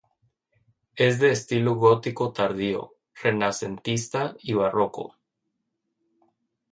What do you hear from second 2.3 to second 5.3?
tardío, renacentista y Barroco.